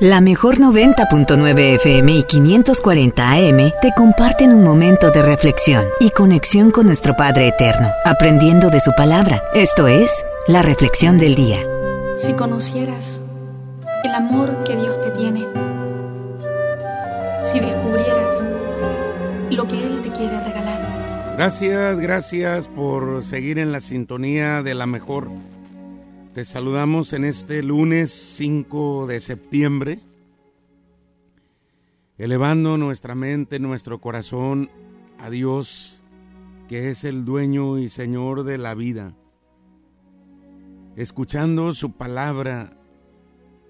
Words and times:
La 0.00 0.20
mejor 0.20 0.58
90.9 0.58 1.74
FM 1.74 2.18
y 2.18 2.22
540 2.22 3.32
AM 3.32 3.72
te 3.82 3.90
comparten 3.96 4.52
un 4.52 4.62
momento 4.62 5.10
de 5.10 5.22
reflexión 5.22 5.86
y 5.98 6.10
conexión 6.10 6.70
con 6.70 6.86
nuestro 6.86 7.16
Padre 7.16 7.48
Eterno, 7.48 7.90
aprendiendo 8.04 8.70
de 8.70 8.78
su 8.78 8.92
palabra. 8.92 9.42
Esto 9.54 9.88
es 9.88 10.24
la 10.46 10.62
reflexión 10.62 11.18
del 11.18 11.34
día. 11.34 11.66
Si 12.16 12.32
conocieras 12.34 13.22
el 14.04 14.14
amor 14.14 14.62
que 14.62 14.76
Dios 14.76 15.00
te 15.00 15.10
tiene, 15.10 15.48
si 17.42 17.58
descubrieras 17.58 18.46
lo 19.50 19.66
que 19.66 19.84
Él 19.84 20.00
te 20.00 20.12
quiere 20.12 20.38
regalar. 20.44 21.34
Gracias, 21.36 21.98
gracias 21.98 22.68
por 22.68 23.24
seguir 23.24 23.58
en 23.58 23.72
la 23.72 23.80
sintonía 23.80 24.62
de 24.62 24.76
la 24.76 24.86
mejor 24.86 25.28
te 26.34 26.44
saludamos 26.44 27.12
en 27.12 27.24
este 27.24 27.62
lunes 27.62 28.10
5 28.12 29.06
de 29.06 29.20
septiembre, 29.20 30.00
elevando 32.18 32.76
nuestra 32.76 33.14
mente, 33.14 33.58
nuestro 33.58 34.00
corazón 34.00 34.70
a 35.18 35.30
Dios, 35.30 36.02
que 36.68 36.90
es 36.90 37.04
el 37.04 37.24
dueño 37.24 37.78
y 37.78 37.88
Señor 37.88 38.44
de 38.44 38.58
la 38.58 38.74
vida, 38.74 39.14
escuchando 40.96 41.72
su 41.72 41.92
palabra, 41.92 42.76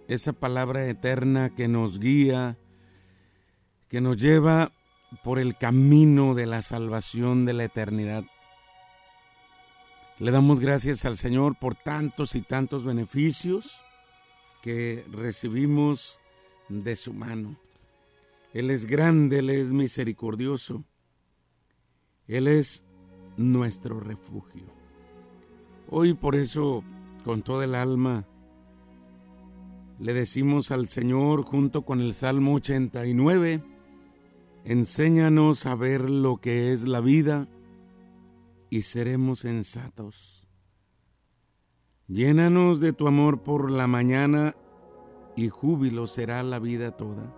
esa 0.08 0.32
palabra 0.32 0.86
eterna 0.86 1.50
que 1.50 1.68
nos 1.68 1.98
guía, 2.00 2.58
que 3.88 4.00
nos 4.00 4.16
lleva 4.16 4.72
por 5.22 5.38
el 5.38 5.56
camino 5.56 6.34
de 6.34 6.46
la 6.46 6.62
salvación 6.62 7.44
de 7.44 7.52
la 7.52 7.64
eternidad. 7.64 8.24
Le 10.20 10.32
damos 10.32 10.58
gracias 10.58 11.04
al 11.04 11.16
Señor 11.16 11.56
por 11.60 11.76
tantos 11.76 12.34
y 12.34 12.42
tantos 12.42 12.82
beneficios 12.82 13.84
que 14.62 15.04
recibimos 15.12 16.18
de 16.68 16.96
su 16.96 17.12
mano. 17.12 17.56
Él 18.52 18.70
es 18.70 18.86
grande, 18.86 19.38
Él 19.38 19.50
es 19.50 19.68
misericordioso. 19.68 20.82
Él 22.26 22.48
es 22.48 22.84
nuestro 23.36 24.00
refugio. 24.00 24.64
Hoy 25.88 26.14
por 26.14 26.34
eso, 26.34 26.82
con 27.22 27.42
toda 27.42 27.64
el 27.64 27.76
alma, 27.76 28.26
le 30.00 30.14
decimos 30.14 30.72
al 30.72 30.88
Señor 30.88 31.42
junto 31.42 31.82
con 31.82 32.00
el 32.00 32.12
Salmo 32.12 32.54
89, 32.54 33.62
enséñanos 34.64 35.64
a 35.66 35.76
ver 35.76 36.10
lo 36.10 36.38
que 36.38 36.72
es 36.72 36.88
la 36.88 37.00
vida 37.00 37.46
y 38.70 38.82
seremos 38.82 39.40
sensatos. 39.40 40.46
Llénanos 42.06 42.80
de 42.80 42.92
tu 42.92 43.06
amor 43.06 43.42
por 43.42 43.70
la 43.70 43.86
mañana 43.86 44.56
y 45.36 45.48
júbilo 45.48 46.06
será 46.06 46.42
la 46.42 46.58
vida 46.58 46.96
toda. 46.96 47.34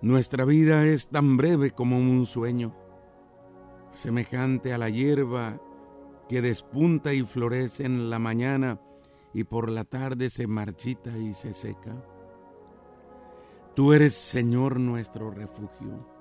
Nuestra 0.00 0.44
vida 0.44 0.84
es 0.86 1.08
tan 1.08 1.36
breve 1.36 1.70
como 1.70 1.98
un 1.98 2.26
sueño, 2.26 2.74
semejante 3.92 4.72
a 4.72 4.78
la 4.78 4.88
hierba 4.88 5.60
que 6.28 6.42
despunta 6.42 7.12
y 7.12 7.22
florece 7.22 7.84
en 7.84 8.10
la 8.10 8.18
mañana 8.18 8.80
y 9.34 9.44
por 9.44 9.70
la 9.70 9.84
tarde 9.84 10.28
se 10.30 10.46
marchita 10.46 11.16
y 11.16 11.34
se 11.34 11.54
seca. 11.54 11.94
Tú 13.74 13.92
eres 13.92 14.14
Señor 14.14 14.80
nuestro 14.80 15.30
refugio 15.30 16.11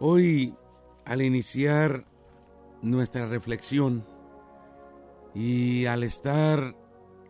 Hoy, 0.00 0.56
al 1.04 1.22
iniciar 1.22 2.04
nuestra 2.82 3.26
reflexión 3.26 4.04
y 5.34 5.86
al 5.86 6.02
estar 6.02 6.74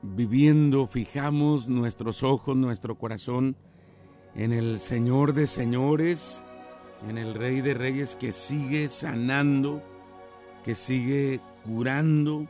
viviendo, 0.00 0.86
fijamos 0.86 1.68
nuestros 1.68 2.22
ojos, 2.22 2.56
nuestro 2.56 2.96
corazón 2.96 3.54
en 4.34 4.54
el 4.54 4.78
Señor 4.78 5.34
de 5.34 5.46
señores, 5.46 6.42
en 7.06 7.18
el 7.18 7.34
Rey 7.34 7.60
de 7.60 7.74
reyes 7.74 8.16
que 8.16 8.32
sigue 8.32 8.88
sanando, 8.88 9.82
que 10.64 10.74
sigue 10.74 11.42
curando, 11.66 12.46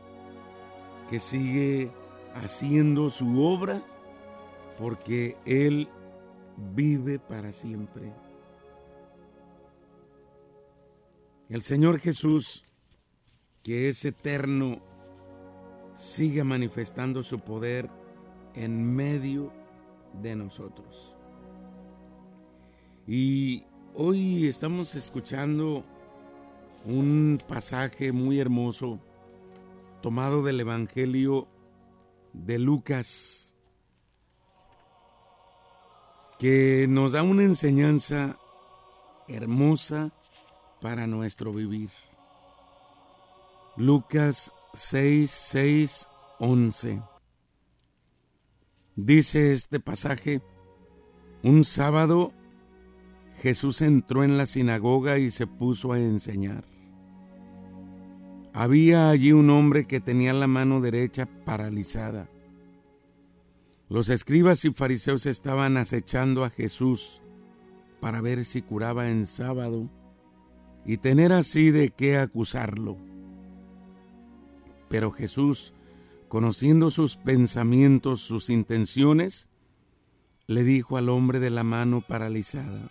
que 1.10 1.18
sigue 1.18 1.90
haciendo 2.36 3.10
su 3.10 3.42
obra, 3.42 3.82
porque 4.78 5.36
Él 5.44 5.88
vive 6.72 7.18
para 7.18 7.50
siempre. 7.50 8.12
El 11.50 11.60
Señor 11.60 11.98
Jesús, 11.98 12.64
que 13.62 13.90
es 13.90 14.02
eterno, 14.06 14.80
sigue 15.94 16.42
manifestando 16.42 17.22
su 17.22 17.40
poder 17.40 17.90
en 18.54 18.94
medio 18.94 19.52
de 20.22 20.36
nosotros. 20.36 21.16
Y 23.06 23.64
hoy 23.94 24.48
estamos 24.48 24.94
escuchando 24.94 25.84
un 26.86 27.38
pasaje 27.46 28.10
muy 28.10 28.40
hermoso 28.40 28.98
tomado 30.00 30.42
del 30.42 30.60
Evangelio 30.60 31.46
de 32.32 32.58
Lucas 32.58 33.54
que 36.38 36.86
nos 36.88 37.12
da 37.12 37.22
una 37.22 37.44
enseñanza 37.44 38.38
hermosa 39.28 40.10
para 40.84 41.06
nuestro 41.06 41.50
vivir. 41.50 41.88
Lucas 43.78 44.52
6, 44.74 45.30
6, 45.30 46.08
11. 46.40 47.02
Dice 48.94 49.54
este 49.54 49.80
pasaje, 49.80 50.42
un 51.42 51.64
sábado 51.64 52.34
Jesús 53.40 53.80
entró 53.80 54.24
en 54.24 54.36
la 54.36 54.44
sinagoga 54.44 55.16
y 55.16 55.30
se 55.30 55.46
puso 55.46 55.94
a 55.94 55.98
enseñar. 55.98 56.66
Había 58.52 59.08
allí 59.08 59.32
un 59.32 59.48
hombre 59.48 59.86
que 59.86 60.00
tenía 60.00 60.34
la 60.34 60.48
mano 60.48 60.82
derecha 60.82 61.26
paralizada. 61.46 62.28
Los 63.88 64.10
escribas 64.10 64.66
y 64.66 64.70
fariseos 64.70 65.24
estaban 65.24 65.78
acechando 65.78 66.44
a 66.44 66.50
Jesús 66.50 67.22
para 68.00 68.20
ver 68.20 68.44
si 68.44 68.60
curaba 68.60 69.08
en 69.08 69.24
sábado 69.24 69.88
y 70.84 70.98
tener 70.98 71.32
así 71.32 71.70
de 71.70 71.90
qué 71.90 72.16
acusarlo. 72.16 72.96
Pero 74.88 75.10
Jesús, 75.10 75.74
conociendo 76.28 76.90
sus 76.90 77.16
pensamientos, 77.16 78.20
sus 78.20 78.50
intenciones, 78.50 79.48
le 80.46 80.62
dijo 80.62 80.96
al 80.96 81.08
hombre 81.08 81.40
de 81.40 81.50
la 81.50 81.64
mano 81.64 82.02
paralizada, 82.06 82.90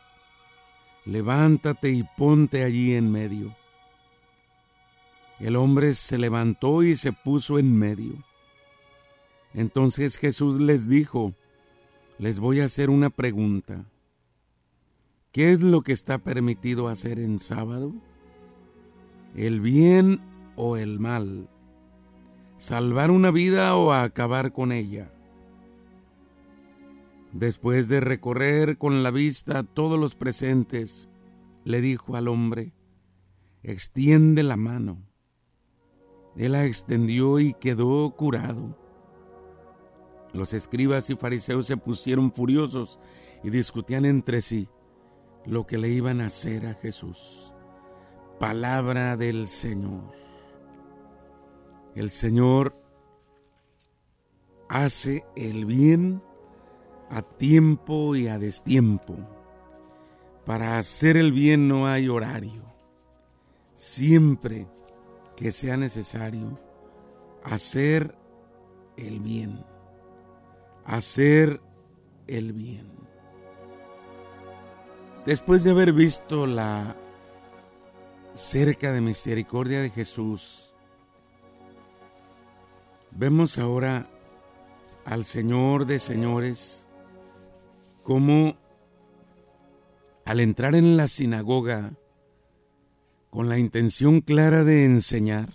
levántate 1.06 1.92
y 1.92 2.04
ponte 2.18 2.64
allí 2.64 2.94
en 2.94 3.12
medio. 3.12 3.56
El 5.40 5.56
hombre 5.56 5.94
se 5.94 6.18
levantó 6.18 6.84
y 6.84 6.96
se 6.96 7.12
puso 7.12 7.60
en 7.60 7.78
medio. 7.78 8.24
Entonces 9.54 10.18
Jesús 10.18 10.60
les 10.60 10.88
dijo, 10.88 11.34
les 12.18 12.40
voy 12.40 12.62
a 12.62 12.66
hacer 12.66 12.90
una 12.90 13.10
pregunta. 13.10 13.86
¿Qué 15.34 15.52
es 15.52 15.62
lo 15.62 15.82
que 15.82 15.94
está 15.94 16.20
permitido 16.20 16.88
hacer 16.88 17.18
en 17.18 17.40
sábado? 17.40 17.92
¿El 19.36 19.62
bien 19.62 20.22
o 20.56 20.78
el 20.78 21.00
mal? 21.00 21.50
¿Salvar 22.58 23.10
una 23.10 23.32
vida 23.32 23.76
o 23.76 23.94
acabar 23.94 24.54
con 24.54 24.72
ella? 24.72 25.12
Después 27.32 27.88
de 27.88 28.00
recorrer 28.00 28.78
con 28.78 29.02
la 29.02 29.10
vista 29.10 29.64
todos 29.64 30.00
los 30.00 30.14
presentes, 30.14 31.10
le 31.64 31.82
dijo 31.82 32.16
al 32.16 32.28
hombre, 32.28 32.76
extiende 33.64 34.44
la 34.44 34.56
mano. 34.56 35.02
Él 36.36 36.52
la 36.52 36.66
extendió 36.66 37.40
y 37.40 37.56
quedó 37.56 38.12
curado. 38.12 38.78
Los 40.32 40.54
escribas 40.54 41.10
y 41.10 41.16
fariseos 41.16 41.66
se 41.66 41.76
pusieron 41.76 42.32
furiosos 42.32 43.00
y 43.44 43.50
discutían 43.50 44.06
entre 44.06 44.44
sí 44.44 44.70
lo 45.46 45.66
que 45.66 45.78
le 45.78 45.90
iban 45.90 46.22
a 46.22 46.28
hacer 46.28 46.66
a 46.66 46.74
Jesús. 46.74 47.54
Palabra 48.40 49.18
del 49.18 49.48
Señor. 49.48 50.12
El 51.96 52.10
Señor 52.10 52.76
hace 54.70 55.26
el 55.36 55.66
bien 55.66 56.24
a 57.10 57.22
tiempo 57.22 58.16
y 58.16 58.28
a 58.28 58.40
destiempo. 58.40 59.16
Para 60.46 60.78
hacer 60.78 61.16
el 61.16 61.32
bien 61.32 61.68
no 61.68 61.88
hay 61.88 62.10
horario. 62.10 62.64
Siempre 63.76 64.68
que 65.36 65.52
sea 65.52 65.78
necesario, 65.78 66.60
hacer 67.44 68.16
el 68.98 69.20
bien. 69.20 69.64
Hacer 70.86 71.62
el 72.28 72.54
bien. 72.54 73.03
Después 75.26 75.64
de 75.64 75.72
haber 75.72 75.94
visto 75.94 76.46
la 76.46 76.98
cerca 78.34 78.92
de 78.92 79.00
misericordia 79.00 79.80
de 79.80 79.90
Jesús, 79.90 80.74
vemos 83.12 83.58
ahora 83.58 84.10
al 85.06 85.24
Señor 85.24 85.86
de 85.86 86.00
señores 86.00 86.86
cómo 88.04 88.58
al 90.26 90.42
entrar 90.42 90.76
en 90.76 90.98
la 90.98 91.08
sinagoga 91.08 91.94
con 93.30 93.48
la 93.48 93.58
intención 93.58 94.20
clara 94.20 94.66
de 94.66 94.84
enseñar, 94.84 95.54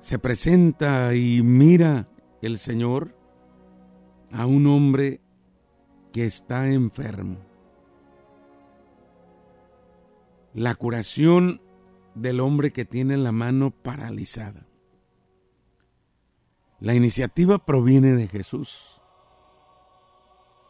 se 0.00 0.18
presenta 0.18 1.14
y 1.14 1.42
mira 1.42 2.08
el 2.40 2.56
Señor 2.56 3.14
a 4.32 4.46
un 4.46 4.66
hombre 4.66 5.20
que 6.12 6.26
está 6.26 6.68
enfermo. 6.68 7.38
La 10.54 10.74
curación 10.74 11.60
del 12.14 12.40
hombre 12.40 12.72
que 12.72 12.84
tiene 12.84 13.16
la 13.16 13.32
mano 13.32 13.70
paralizada. 13.70 14.66
La 16.80 16.94
iniciativa 16.94 17.58
proviene 17.58 18.12
de 18.12 18.26
Jesús. 18.26 19.00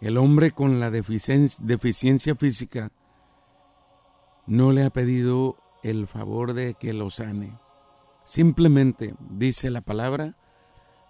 El 0.00 0.18
hombre 0.18 0.50
con 0.50 0.80
la 0.80 0.90
deficiencia 0.90 2.34
física 2.34 2.90
no 4.46 4.72
le 4.72 4.84
ha 4.84 4.90
pedido 4.90 5.56
el 5.82 6.06
favor 6.06 6.52
de 6.54 6.74
que 6.74 6.92
lo 6.92 7.10
sane. 7.10 7.58
Simplemente, 8.24 9.14
dice 9.30 9.70
la 9.70 9.80
palabra, 9.80 10.36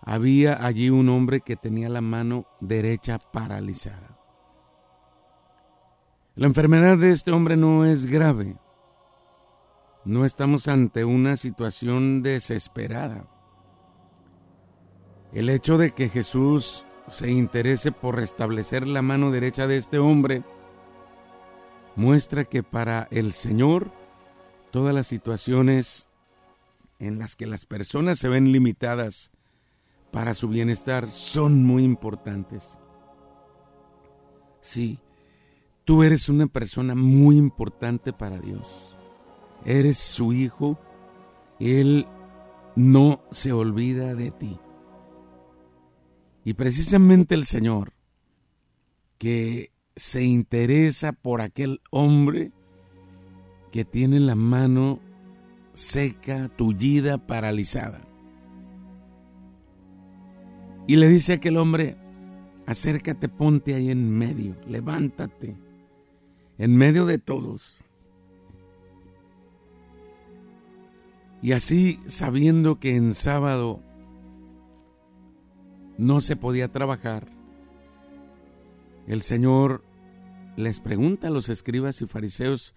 había 0.03 0.65
allí 0.65 0.91
un 0.91 1.09
hombre 1.09 1.41
que 1.41 1.56
tenía 1.56 1.88
la 1.88 2.00
mano 2.00 2.47
derecha 2.61 3.19
paralizada. 3.19 4.20
La 6.37 6.47
enfermedad 6.47 6.97
de 6.97 7.11
este 7.11 7.32
hombre 7.32 7.56
no 7.56 7.85
es 7.85 8.06
grave. 8.06 8.56
No 10.05 10.25
estamos 10.25 10.69
ante 10.69 11.05
una 11.05 11.37
situación 11.37 12.23
desesperada. 12.23 13.29
El 15.32 15.50
hecho 15.50 15.77
de 15.77 15.91
que 15.91 16.09
Jesús 16.09 16.87
se 17.09 17.31
interese 17.31 17.91
por 17.93 18.17
restablecer 18.17 18.87
la 18.87 19.03
mano 19.03 19.31
derecha 19.31 19.67
de 19.67 19.77
este 19.77 19.99
hombre 19.99 20.44
muestra 21.97 22.44
que 22.44 22.62
para 22.62 23.09
el 23.11 23.33
Señor 23.33 23.91
todas 24.71 24.94
las 24.94 25.09
situaciones 25.09 26.09
en 27.00 27.19
las 27.19 27.35
que 27.35 27.47
las 27.47 27.67
personas 27.67 28.19
se 28.19 28.29
ven 28.29 28.53
limitadas 28.53 29.33
para 30.12 30.35
su 30.35 30.49
bienestar 30.49 31.11
son 31.11 31.65
muy 31.65 31.83
importantes. 31.83 32.79
Sí, 34.61 35.00
tú 35.85 36.03
eres 36.03 36.29
una 36.29 36.47
persona 36.47 36.94
muy 36.94 37.37
importante 37.37 38.12
para 38.12 38.38
Dios. 38.38 38.97
Eres 39.65 39.99
su 39.99 40.32
hijo. 40.32 40.79
Él 41.59 42.06
no 42.77 43.23
se 43.31 43.53
olvida 43.53 44.15
de 44.15 44.31
ti. 44.31 44.59
Y 46.44 46.55
precisamente 46.55 47.35
el 47.35 47.44
Señor, 47.44 47.93
que 49.19 49.71
se 49.97 50.25
interesa 50.25 51.12
por 51.12 51.43
aquel 51.43 51.81
hombre 51.91 52.53
que 53.71 53.85
tiene 53.85 54.19
la 54.19 54.35
mano 54.35 55.00
seca, 55.75 56.49
tullida, 56.56 57.19
paralizada. 57.26 58.00
Y 60.87 60.97
le 60.97 61.09
dice 61.09 61.33
a 61.33 61.37
aquel 61.37 61.56
hombre, 61.56 61.97
acércate, 62.67 63.29
ponte 63.29 63.75
ahí 63.75 63.91
en 63.91 64.11
medio, 64.11 64.56
levántate, 64.67 65.56
en 66.61 66.77
medio 66.77 67.07
de 67.07 67.17
todos. 67.17 67.81
Y 71.41 71.53
así, 71.53 71.99
sabiendo 72.07 72.79
que 72.79 72.97
en 72.97 73.15
sábado 73.15 73.81
no 75.97 76.21
se 76.21 76.37
podía 76.37 76.69
trabajar, 76.69 77.29
el 79.07 79.23
Señor 79.23 79.83
les 80.57 80.81
pregunta 80.81 81.29
a 81.29 81.31
los 81.31 81.49
escribas 81.49 82.03
y 82.03 82.07
fariseos 82.07 82.75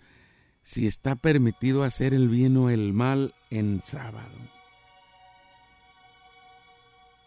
si 0.61 0.87
está 0.87 1.17
permitido 1.17 1.83
hacer 1.83 2.13
el 2.13 2.29
bien 2.29 2.55
o 2.55 2.69
el 2.69 2.93
mal 2.93 3.35
en 3.49 3.81
sábado. 3.81 4.37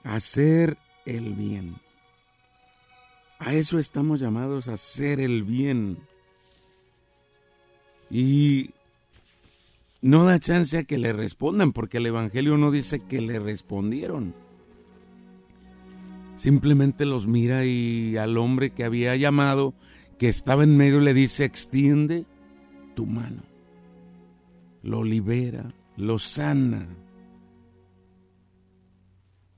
Hacer 0.05 0.79
el 1.05 1.35
bien. 1.35 1.77
A 3.39 3.53
eso 3.53 3.79
estamos 3.79 4.21
llamados 4.21 4.69
a 4.69 4.73
hacer 4.73 5.21
el 5.21 5.45
bien. 5.45 5.99
Y 8.11 8.71
no 10.03 10.25
da 10.25 10.39
chance 10.39 10.79
a 10.79 10.85
que 10.85 10.99
le 10.99 11.13
respondan, 11.13 11.73
porque 11.73 11.99
el 11.99 12.07
Evangelio 12.07 12.57
no 12.57 12.71
dice 12.71 13.01
que 13.01 13.21
le 13.21 13.39
respondieron. 13.39 14.35
Simplemente 16.37 17.07
los 17.07 17.27
mira 17.27 17.65
y 17.65 18.17
al 18.17 18.37
hombre 18.37 18.71
que 18.71 18.85
había 18.85 19.17
llamado, 19.17 19.75
que 20.19 20.29
estaba 20.29 20.65
en 20.65 20.77
medio, 20.77 21.01
le 21.01 21.15
dice, 21.15 21.45
extiende 21.45 22.27
tu 22.95 23.07
mano. 23.07 23.43
Lo 24.83 25.03
libera, 25.03 25.75
lo 25.97 26.19
sana, 26.19 26.87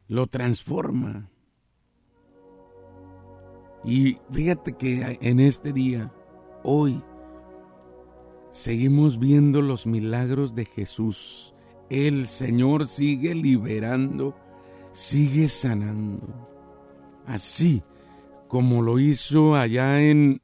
lo 0.06 0.27
transforma. 0.29 1.29
Y 3.85 4.17
fíjate 4.31 4.73
que 4.75 5.19
en 5.21 5.41
este 5.41 5.73
día, 5.73 6.12
hoy, 6.62 7.03
seguimos 8.50 9.19
viendo 9.19 9.62
los 9.62 9.87
milagros 9.87 10.55
de 10.55 10.65
Jesús. 10.65 11.55
El 11.91 12.27
Señor 12.27 12.87
sigue 12.87 13.35
liberando, 13.35 14.35
sigue 14.93 15.49
sanando. 15.49 16.49
Así 17.27 17.83
como 18.49 18.83
lo 18.83 18.99
hizo 18.99 19.55
allá 19.55 20.03
en 20.03 20.41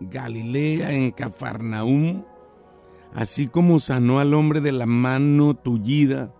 Galilea, 0.00 0.92
en 0.92 1.10
Cafarnaúm, 1.10 2.24
así 3.14 3.46
como 3.46 3.80
sanó 3.80 4.18
al 4.20 4.34
hombre 4.34 4.60
de 4.60 4.72
la 4.72 4.86
mano 4.86 5.54
tullida. 5.54 6.34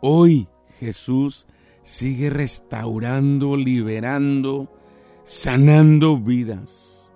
Hoy 0.00 0.48
Jesús 0.78 1.46
sigue 1.82 2.30
restaurando, 2.30 3.56
liberando, 3.56 4.68
sanando 5.24 6.18
vidas, 6.18 7.12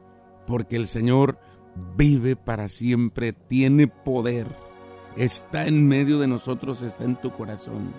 porque 0.46 0.76
el 0.76 0.86
Señor 0.86 1.38
vive 1.96 2.36
para 2.36 2.68
siempre, 2.68 3.32
tiene 3.32 3.88
poder, 3.88 4.46
está 5.16 5.66
en 5.66 5.86
medio 5.86 6.18
de 6.18 6.26
nosotros, 6.26 6.82
está 6.82 7.04
en 7.04 7.16
tu 7.16 7.32
corazón. 7.32 7.92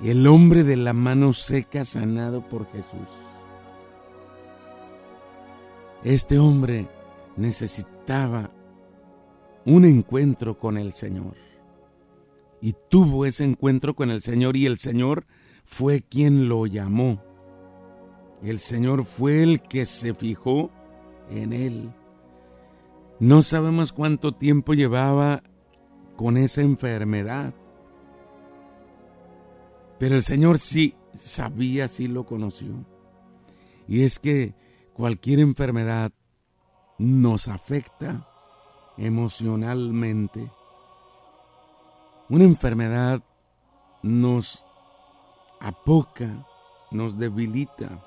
Y 0.00 0.10
el 0.10 0.26
hombre 0.26 0.64
de 0.64 0.76
la 0.76 0.92
mano 0.92 1.32
seca 1.32 1.84
sanado 1.84 2.48
por 2.48 2.70
Jesús. 2.72 3.08
Este 6.02 6.38
hombre 6.38 6.88
necesitaba 7.36 8.50
un 9.64 9.84
encuentro 9.84 10.58
con 10.58 10.76
el 10.76 10.92
Señor. 10.92 11.36
Y 12.60 12.74
tuvo 12.88 13.26
ese 13.26 13.44
encuentro 13.44 13.94
con 13.94 14.10
el 14.10 14.22
Señor 14.22 14.56
y 14.56 14.66
el 14.66 14.78
Señor 14.78 15.26
fue 15.64 16.00
quien 16.02 16.48
lo 16.48 16.66
llamó. 16.66 17.22
El 18.42 18.58
Señor 18.58 19.04
fue 19.04 19.42
el 19.42 19.62
que 19.62 19.86
se 19.86 20.14
fijó 20.14 20.70
en 21.32 21.52
él. 21.52 21.92
No 23.18 23.42
sabemos 23.42 23.92
cuánto 23.92 24.32
tiempo 24.32 24.74
llevaba 24.74 25.42
con 26.16 26.36
esa 26.36 26.60
enfermedad. 26.60 27.54
Pero 29.98 30.16
el 30.16 30.22
Señor 30.22 30.58
sí 30.58 30.94
sabía, 31.14 31.88
sí 31.88 32.08
lo 32.08 32.26
conoció. 32.26 32.72
Y 33.86 34.02
es 34.02 34.18
que 34.18 34.54
cualquier 34.92 35.40
enfermedad 35.40 36.12
nos 36.98 37.48
afecta 37.48 38.28
emocionalmente. 38.96 40.50
Una 42.28 42.44
enfermedad 42.44 43.22
nos 44.02 44.64
apoca, 45.60 46.46
nos 46.90 47.18
debilita, 47.18 48.04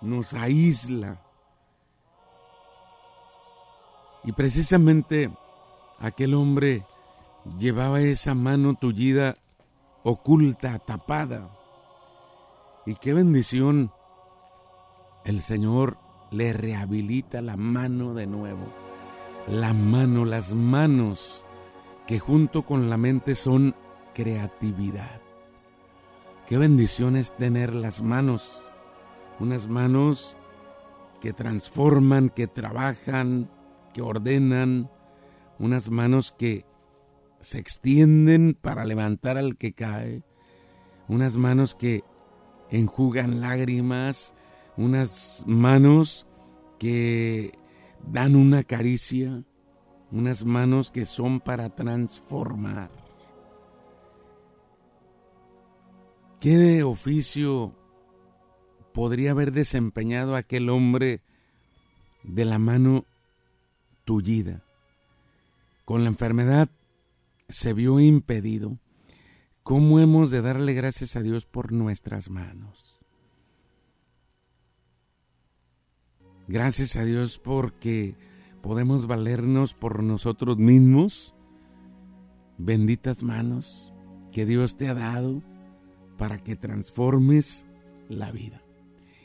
nos 0.00 0.34
aísla. 0.34 1.20
Y 4.24 4.32
precisamente 4.32 5.30
aquel 5.98 6.34
hombre 6.34 6.86
llevaba 7.58 8.00
esa 8.00 8.34
mano 8.34 8.74
tullida 8.74 9.34
oculta, 10.02 10.78
tapada. 10.78 11.50
Y 12.86 12.94
qué 12.96 13.14
bendición. 13.14 13.92
El 15.24 15.42
Señor 15.42 15.98
le 16.30 16.52
rehabilita 16.52 17.42
la 17.42 17.56
mano 17.56 18.14
de 18.14 18.26
nuevo. 18.26 18.66
La 19.46 19.72
mano, 19.74 20.24
las 20.24 20.54
manos 20.54 21.44
que 22.06 22.18
junto 22.18 22.62
con 22.62 22.90
la 22.90 22.96
mente 22.96 23.34
son 23.34 23.74
creatividad. 24.14 25.20
Qué 26.46 26.58
bendición 26.58 27.16
es 27.16 27.36
tener 27.36 27.74
las 27.74 28.02
manos. 28.02 28.70
Unas 29.38 29.68
manos 29.68 30.36
que 31.20 31.32
transforman, 31.32 32.28
que 32.28 32.46
trabajan, 32.46 33.50
que 33.92 34.02
ordenan. 34.02 34.90
Unas 35.58 35.90
manos 35.90 36.32
que 36.32 36.64
se 37.40 37.58
extienden 37.58 38.56
para 38.60 38.84
levantar 38.84 39.36
al 39.36 39.56
que 39.56 39.72
cae, 39.72 40.22
unas 41.08 41.36
manos 41.36 41.74
que 41.74 42.04
enjugan 42.70 43.40
lágrimas, 43.40 44.34
unas 44.76 45.44
manos 45.46 46.26
que 46.78 47.52
dan 48.06 48.36
una 48.36 48.62
caricia, 48.62 49.44
unas 50.10 50.44
manos 50.44 50.90
que 50.90 51.04
son 51.04 51.40
para 51.40 51.70
transformar. 51.70 52.90
¿Qué 56.40 56.82
oficio 56.82 57.74
podría 58.94 59.32
haber 59.32 59.52
desempeñado 59.52 60.36
aquel 60.36 60.70
hombre 60.70 61.20
de 62.22 62.44
la 62.44 62.58
mano 62.58 63.04
tullida? 64.04 64.62
Con 65.84 66.02
la 66.02 66.08
enfermedad 66.08 66.68
se 67.48 67.72
vio 67.72 68.00
impedido. 68.00 68.78
¿Cómo 69.62 70.00
hemos 70.00 70.30
de 70.30 70.42
darle 70.42 70.72
gracias 70.74 71.16
a 71.16 71.22
Dios 71.22 71.44
por 71.44 71.72
nuestras 71.72 72.30
manos? 72.30 73.00
Gracias 76.48 76.96
a 76.96 77.04
Dios 77.04 77.38
porque 77.38 78.16
podemos 78.60 79.06
valernos 79.06 79.74
por 79.74 80.02
nosotros 80.02 80.58
mismos. 80.58 81.34
Benditas 82.58 83.22
manos 83.22 83.92
que 84.32 84.46
Dios 84.46 84.76
te 84.76 84.88
ha 84.88 84.94
dado 84.94 85.42
para 86.18 86.38
que 86.38 86.56
transformes 86.56 87.66
la 88.08 88.32
vida. 88.32 88.62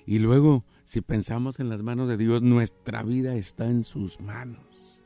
Y 0.05 0.19
luego, 0.19 0.63
si 0.85 1.01
pensamos 1.01 1.59
en 1.59 1.69
las 1.69 1.81
manos 1.81 2.07
de 2.07 2.15
Dios, 2.15 2.43
nuestra 2.43 3.01
vida 3.01 3.33
está 3.33 3.65
en 3.65 3.83
sus 3.83 4.21
manos. 4.21 5.01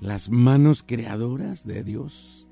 Las 0.00 0.28
manos 0.28 0.82
creadoras 0.82 1.64
de 1.64 1.84
Dios. 1.84 2.50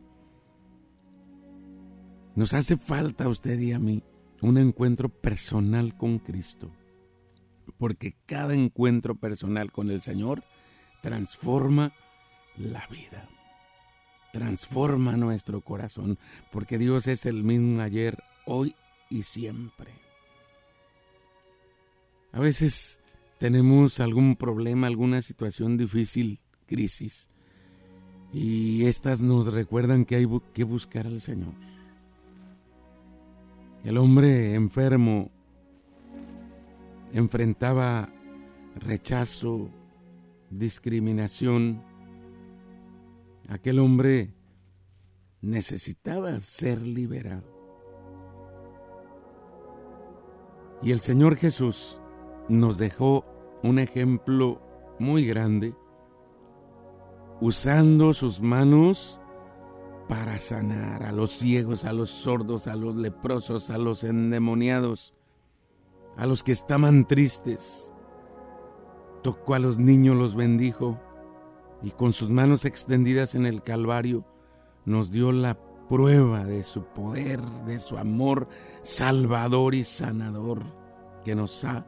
Nos 2.36 2.54
hace 2.54 2.76
falta 2.76 3.24
a 3.24 3.28
usted 3.28 3.58
y 3.58 3.72
a 3.72 3.80
mí 3.80 4.04
un 4.42 4.58
encuentro 4.58 5.08
personal 5.08 5.92
con 5.94 6.20
Cristo. 6.20 6.70
Porque 7.76 8.14
cada 8.26 8.54
encuentro 8.54 9.16
personal 9.16 9.72
con 9.72 9.90
el 9.90 10.00
Señor 10.00 10.44
transforma 11.02 11.92
la 12.56 12.86
vida. 12.86 13.28
Transforma 14.32 15.16
nuestro 15.16 15.62
corazón. 15.62 16.16
Porque 16.52 16.78
Dios 16.78 17.08
es 17.08 17.26
el 17.26 17.42
mismo 17.42 17.82
ayer, 17.82 18.22
hoy 18.46 18.76
y 19.08 19.24
siempre. 19.24 20.09
A 22.32 22.40
veces 22.40 23.00
tenemos 23.38 24.00
algún 24.00 24.36
problema, 24.36 24.86
alguna 24.86 25.22
situación 25.22 25.76
difícil, 25.76 26.40
crisis, 26.66 27.28
y 28.32 28.84
estas 28.84 29.20
nos 29.22 29.52
recuerdan 29.52 30.04
que 30.04 30.16
hay 30.16 30.26
que 30.52 30.64
buscar 30.64 31.06
al 31.06 31.20
Señor. 31.20 31.54
El 33.82 33.96
hombre 33.98 34.54
enfermo 34.54 35.30
enfrentaba 37.12 38.08
rechazo, 38.76 39.70
discriminación. 40.50 41.82
Aquel 43.48 43.80
hombre 43.80 44.34
necesitaba 45.40 46.38
ser 46.40 46.82
liberado. 46.82 47.58
Y 50.82 50.92
el 50.92 51.00
Señor 51.00 51.36
Jesús 51.36 51.99
nos 52.50 52.78
dejó 52.78 53.24
un 53.62 53.78
ejemplo 53.78 54.60
muy 54.98 55.24
grande 55.24 55.74
usando 57.40 58.12
sus 58.12 58.40
manos 58.40 59.20
para 60.08 60.40
sanar 60.40 61.04
a 61.04 61.12
los 61.12 61.30
ciegos, 61.30 61.84
a 61.84 61.92
los 61.92 62.10
sordos, 62.10 62.66
a 62.66 62.74
los 62.74 62.96
leprosos, 62.96 63.70
a 63.70 63.78
los 63.78 64.02
endemoniados, 64.02 65.14
a 66.16 66.26
los 66.26 66.42
que 66.42 66.52
estaban 66.52 67.06
tristes. 67.06 67.92
Tocó 69.22 69.54
a 69.54 69.60
los 69.60 69.78
niños, 69.78 70.16
los 70.16 70.34
bendijo 70.34 70.98
y 71.82 71.92
con 71.92 72.12
sus 72.12 72.30
manos 72.30 72.64
extendidas 72.64 73.34
en 73.34 73.46
el 73.46 73.62
Calvario 73.62 74.24
nos 74.84 75.12
dio 75.12 75.30
la 75.30 75.56
prueba 75.88 76.44
de 76.44 76.62
su 76.64 76.82
poder, 76.84 77.40
de 77.64 77.78
su 77.78 77.96
amor 77.96 78.48
salvador 78.82 79.74
y 79.74 79.84
sanador 79.84 80.62
que 81.24 81.34
nos 81.34 81.64
ha 81.64 81.86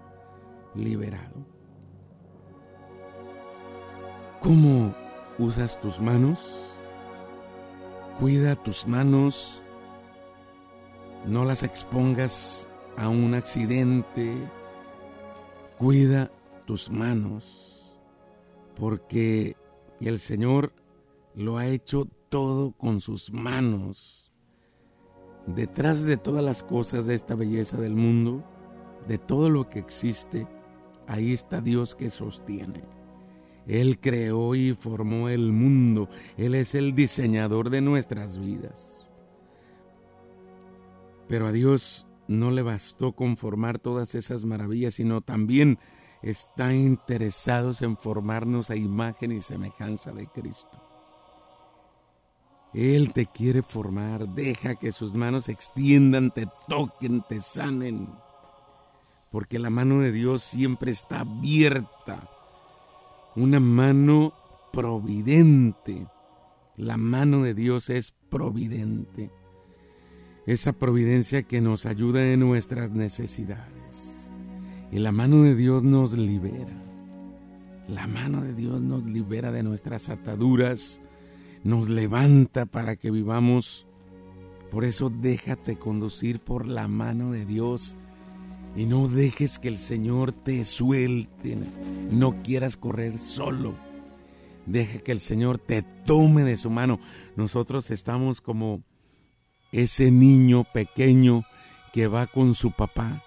liberado. 0.74 1.46
¿Cómo 4.40 4.94
usas 5.38 5.80
tus 5.80 6.00
manos? 6.00 6.76
Cuida 8.18 8.56
tus 8.56 8.86
manos, 8.86 9.62
no 11.26 11.44
las 11.44 11.62
expongas 11.62 12.68
a 12.96 13.08
un 13.08 13.34
accidente, 13.34 14.34
cuida 15.78 16.30
tus 16.66 16.90
manos, 16.90 17.98
porque 18.76 19.56
el 20.00 20.18
Señor 20.18 20.72
lo 21.34 21.58
ha 21.58 21.66
hecho 21.66 22.06
todo 22.28 22.72
con 22.72 23.00
sus 23.00 23.32
manos. 23.32 24.32
Detrás 25.46 26.04
de 26.04 26.16
todas 26.16 26.44
las 26.44 26.62
cosas 26.62 27.06
de 27.06 27.14
esta 27.14 27.34
belleza 27.34 27.76
del 27.76 27.94
mundo, 27.94 28.44
de 29.08 29.18
todo 29.18 29.50
lo 29.50 29.68
que 29.68 29.78
existe, 29.78 30.46
ahí 31.06 31.32
está 31.32 31.60
Dios 31.60 31.94
que 31.94 32.10
sostiene. 32.10 32.84
Él 33.66 34.00
creó 34.00 34.54
y 34.54 34.74
formó 34.74 35.28
el 35.28 35.52
mundo. 35.52 36.08
Él 36.36 36.54
es 36.54 36.74
el 36.74 36.94
diseñador 36.94 37.70
de 37.70 37.80
nuestras 37.80 38.38
vidas. 38.38 39.08
Pero 41.28 41.46
a 41.46 41.52
Dios 41.52 42.06
no 42.26 42.50
le 42.50 42.62
bastó 42.62 43.12
conformar 43.12 43.78
todas 43.78 44.14
esas 44.14 44.44
maravillas, 44.44 44.94
sino 44.94 45.20
también 45.20 45.78
está 46.22 46.74
interesado 46.74 47.72
en 47.80 47.96
formarnos 47.96 48.70
a 48.70 48.76
imagen 48.76 49.32
y 49.32 49.40
semejanza 49.40 50.12
de 50.12 50.26
Cristo. 50.26 50.80
Él 52.74 53.12
te 53.12 53.26
quiere 53.26 53.62
formar. 53.62 54.28
Deja 54.28 54.74
que 54.76 54.92
sus 54.92 55.14
manos 55.14 55.44
se 55.44 55.52
extiendan, 55.52 56.30
te 56.30 56.48
toquen, 56.68 57.22
te 57.28 57.40
sanen. 57.40 58.08
Porque 59.32 59.58
la 59.58 59.70
mano 59.70 59.98
de 59.98 60.12
Dios 60.12 60.42
siempre 60.42 60.92
está 60.92 61.20
abierta. 61.20 62.30
Una 63.34 63.58
mano 63.58 64.32
providente. 64.72 66.06
La 66.76 66.96
mano 66.96 67.42
de 67.42 67.54
Dios 67.54 67.90
es 67.90 68.12
providente. 68.12 69.32
Esa 70.46 70.72
providencia 70.72 71.42
que 71.42 71.60
nos 71.60 71.84
ayuda 71.86 72.32
en 72.32 72.40
nuestras 72.40 72.92
necesidades. 72.92 74.30
Y 74.92 75.00
la 75.00 75.10
mano 75.10 75.42
de 75.42 75.56
Dios 75.56 75.82
nos 75.82 76.12
libera. 76.12 76.80
La 77.88 78.06
mano 78.06 78.42
de 78.42 78.54
Dios 78.54 78.80
nos 78.80 79.04
libera 79.04 79.50
de 79.50 79.64
nuestras 79.64 80.08
ataduras 80.08 81.02
nos 81.64 81.88
levanta 81.88 82.66
para 82.66 82.96
que 82.96 83.10
vivamos. 83.10 83.86
Por 84.70 84.84
eso 84.84 85.10
déjate 85.10 85.76
conducir 85.76 86.40
por 86.40 86.66
la 86.66 86.88
mano 86.88 87.32
de 87.32 87.44
Dios 87.44 87.96
y 88.74 88.86
no 88.86 89.08
dejes 89.08 89.58
que 89.58 89.68
el 89.68 89.78
Señor 89.78 90.32
te 90.32 90.64
suelte. 90.64 91.58
No 92.10 92.42
quieras 92.42 92.76
correr 92.76 93.18
solo. 93.18 93.74
Deja 94.66 94.98
que 95.00 95.12
el 95.12 95.20
Señor 95.20 95.58
te 95.58 95.82
tome 95.82 96.44
de 96.44 96.56
su 96.56 96.70
mano. 96.70 97.00
Nosotros 97.36 97.90
estamos 97.90 98.40
como 98.40 98.82
ese 99.72 100.10
niño 100.10 100.64
pequeño 100.72 101.44
que 101.92 102.06
va 102.06 102.26
con 102.26 102.54
su 102.54 102.72
papá 102.72 103.22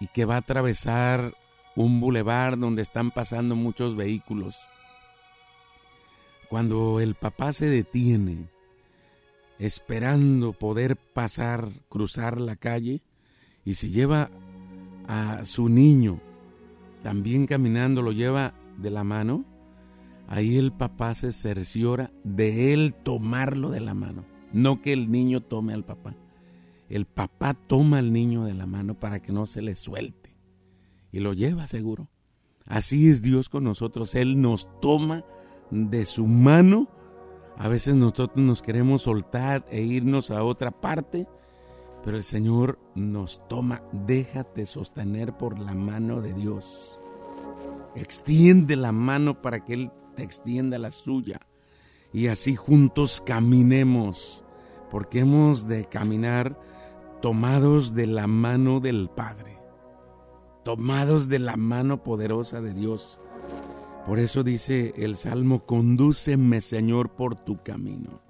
y 0.00 0.06
que 0.08 0.24
va 0.24 0.36
a 0.36 0.38
atravesar 0.38 1.34
un 1.74 2.00
bulevar 2.00 2.58
donde 2.58 2.82
están 2.82 3.10
pasando 3.10 3.56
muchos 3.56 3.96
vehículos 3.96 4.68
cuando 6.48 7.00
el 7.00 7.14
papá 7.14 7.52
se 7.52 7.66
detiene 7.66 8.48
esperando 9.58 10.52
poder 10.52 10.96
pasar, 10.96 11.68
cruzar 11.88 12.40
la 12.40 12.56
calle, 12.56 13.02
y 13.64 13.74
si 13.74 13.90
lleva 13.90 14.30
a 15.08 15.44
su 15.44 15.68
niño 15.68 16.20
también 17.02 17.46
caminando, 17.46 18.02
lo 18.02 18.12
lleva 18.12 18.54
de 18.76 18.90
la 18.90 19.02
mano, 19.02 19.44
ahí 20.28 20.56
el 20.56 20.72
papá 20.72 21.14
se 21.14 21.32
cerciora 21.32 22.12
de 22.22 22.74
él 22.74 22.94
tomarlo 22.94 23.70
de 23.70 23.80
la 23.80 23.94
mano, 23.94 24.24
no 24.52 24.80
que 24.82 24.92
el 24.92 25.10
niño 25.10 25.40
tome 25.40 25.74
al 25.74 25.84
papá. 25.84 26.14
El 26.88 27.06
papá 27.06 27.54
toma 27.54 27.98
al 27.98 28.12
niño 28.12 28.44
de 28.44 28.54
la 28.54 28.66
mano 28.66 28.98
para 28.98 29.20
que 29.20 29.32
no 29.32 29.46
se 29.46 29.60
le 29.60 29.74
suelte 29.74 30.36
y 31.12 31.20
lo 31.20 31.32
lleva 31.32 31.66
seguro. 31.66 32.08
Así 32.64 33.08
es 33.08 33.22
Dios 33.22 33.48
con 33.48 33.64
nosotros, 33.64 34.14
Él 34.14 34.40
nos 34.40 34.68
toma 34.80 35.24
de 35.70 36.04
su 36.04 36.26
mano. 36.26 36.88
A 37.56 37.68
veces 37.68 37.94
nosotros 37.94 38.36
nos 38.36 38.62
queremos 38.62 39.02
soltar 39.02 39.64
e 39.70 39.82
irnos 39.82 40.30
a 40.30 40.42
otra 40.44 40.70
parte, 40.70 41.26
pero 42.04 42.16
el 42.16 42.22
Señor 42.22 42.78
nos 42.94 43.46
toma, 43.48 43.82
déjate 43.92 44.66
sostener 44.66 45.36
por 45.36 45.58
la 45.58 45.74
mano 45.74 46.20
de 46.20 46.32
Dios. 46.32 47.00
Extiende 47.94 48.76
la 48.76 48.92
mano 48.92 49.42
para 49.42 49.64
que 49.64 49.74
Él 49.74 49.90
te 50.16 50.22
extienda 50.22 50.78
la 50.78 50.90
suya. 50.90 51.40
y 52.12 52.28
así 52.28 52.56
juntos 52.56 53.22
caminemos, 53.24 54.44
porque 54.90 55.20
hemos 55.20 55.68
de 55.68 55.84
caminar 55.84 56.58
tomados 57.20 57.94
de 57.94 58.06
la 58.06 58.26
mano 58.26 58.80
del 58.80 59.10
Padre, 59.10 59.58
tomados 60.64 61.28
de 61.28 61.38
la 61.38 61.56
mano 61.56 62.02
poderosa 62.02 62.60
de 62.60 62.72
Dios. 62.72 63.20
Por 64.06 64.18
eso 64.18 64.42
dice 64.42 64.94
el 64.96 65.16
Salmo, 65.16 65.66
condúceme 65.66 66.62
Señor 66.62 67.10
por 67.10 67.34
tu 67.34 67.62
camino, 67.62 68.22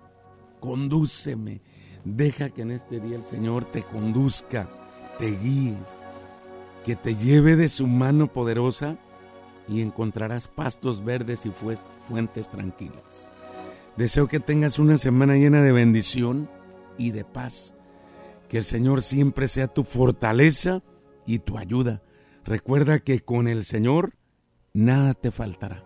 condúceme, 0.59 1.63
deja 2.05 2.51
que 2.51 2.63
en 2.63 2.71
este 2.71 3.01
día 3.01 3.17
el 3.17 3.25
Señor 3.25 3.65
te 3.65 3.83
conduzca, 3.83 4.69
te 5.19 5.37
guíe, 5.37 5.77
que 6.85 6.97
te 6.97 7.17
lleve 7.17 7.57
de 7.57 7.69
su 7.69 7.87
mano 7.87 8.33
poderosa 8.33 8.97
y 9.69 9.83
encontrarás 9.83 10.49
pastos 10.49 11.05
verdes 11.05 11.45
y 11.47 11.53
fuentes 12.09 12.51
tranquilas. 12.51 13.29
Deseo 13.97 14.29
que 14.29 14.41
tengas 14.41 14.79
una 14.79 14.97
semana 14.97 15.35
llena 15.35 15.61
de 15.61 15.73
bendición 15.73 16.49
y 16.97 17.11
de 17.11 17.25
paz. 17.25 17.75
Que 18.49 18.59
el 18.59 18.65
Señor 18.65 19.03
siempre 19.03 19.49
sea 19.49 19.67
tu 19.67 19.85
fortaleza 19.85 20.83
y 21.27 21.41
tu 21.41 21.59
ayuda. 21.59 22.03
Recuerda 22.45 23.01
que 23.01 23.21
con 23.21 23.49
el 23.49 23.65
Señor 23.65 24.15
nada 24.73 25.15
te 25.15 25.31
faltará. 25.31 25.85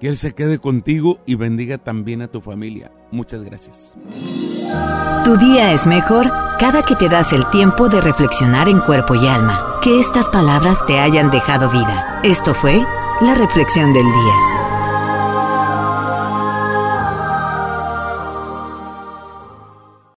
Que 0.00 0.08
Él 0.08 0.16
se 0.16 0.32
quede 0.32 0.58
contigo 0.58 1.20
y 1.26 1.34
bendiga 1.34 1.78
también 1.78 2.22
a 2.22 2.28
tu 2.28 2.40
familia. 2.40 2.92
Muchas 3.10 3.44
gracias. 3.44 3.96
Tu 5.24 5.36
día 5.36 5.72
es 5.72 5.86
mejor 5.86 6.32
cada 6.58 6.82
que 6.82 6.96
te 6.96 7.08
das 7.08 7.32
el 7.32 7.48
tiempo 7.50 7.88
de 7.88 8.00
reflexionar 8.00 8.68
en 8.68 8.80
cuerpo 8.80 9.14
y 9.14 9.26
alma. 9.26 9.78
Que 9.82 10.00
estas 10.00 10.28
palabras 10.28 10.84
te 10.86 10.98
hayan 10.98 11.30
dejado 11.30 11.70
vida. 11.70 12.20
Esto 12.22 12.54
fue 12.54 12.84
la 13.20 13.34
reflexión 13.34 13.92
del 13.92 14.04
día. 14.04 14.67